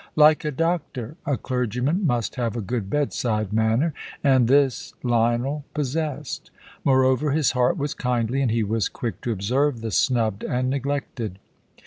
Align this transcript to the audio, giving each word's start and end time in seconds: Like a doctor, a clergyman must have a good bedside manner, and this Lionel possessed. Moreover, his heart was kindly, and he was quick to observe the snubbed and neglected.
Like 0.15 0.43
a 0.43 0.49
doctor, 0.49 1.15
a 1.27 1.37
clergyman 1.37 2.07
must 2.07 2.33
have 2.33 2.55
a 2.55 2.61
good 2.61 2.89
bedside 2.89 3.53
manner, 3.53 3.93
and 4.23 4.47
this 4.47 4.95
Lionel 5.03 5.63
possessed. 5.75 6.49
Moreover, 6.83 7.29
his 7.33 7.51
heart 7.51 7.77
was 7.77 7.93
kindly, 7.93 8.41
and 8.41 8.49
he 8.49 8.63
was 8.63 8.89
quick 8.89 9.21
to 9.21 9.31
observe 9.31 9.81
the 9.81 9.91
snubbed 9.91 10.43
and 10.43 10.71
neglected. 10.71 11.37